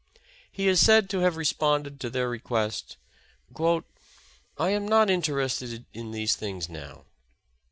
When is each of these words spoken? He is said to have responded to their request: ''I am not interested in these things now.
He 0.51 0.67
is 0.67 0.83
said 0.83 1.11
to 1.11 1.19
have 1.19 1.37
responded 1.37 1.99
to 1.99 2.09
their 2.09 2.27
request: 2.27 2.97
''I 3.53 3.83
am 4.71 4.87
not 4.87 5.11
interested 5.11 5.85
in 5.93 6.09
these 6.09 6.35
things 6.35 6.67
now. 6.67 7.05